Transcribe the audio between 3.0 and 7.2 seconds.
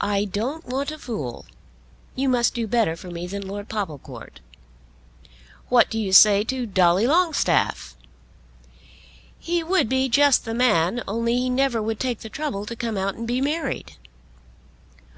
me than Lord Popplecourt." "What do you say to Dolly